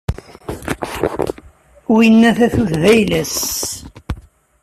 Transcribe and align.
Winna 1.93 2.31
tatut 2.37 2.71
d 2.81 2.83
ayla-s. 2.93 3.37